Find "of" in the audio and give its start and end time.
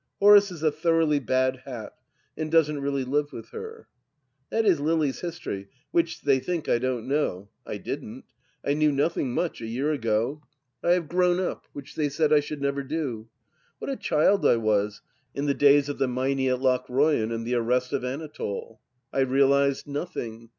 15.87-15.99, 17.93-18.03